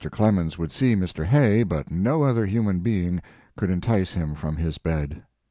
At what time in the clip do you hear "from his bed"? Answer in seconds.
4.33-5.21